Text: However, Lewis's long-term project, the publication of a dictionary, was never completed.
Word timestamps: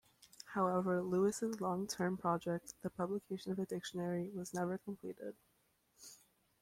However, 0.55 0.99
Lewis's 1.03 1.61
long-term 1.61 2.17
project, 2.17 2.73
the 2.81 2.89
publication 2.89 3.51
of 3.51 3.59
a 3.59 3.67
dictionary, 3.67 4.31
was 4.33 4.51
never 4.51 4.79
completed. 4.79 5.35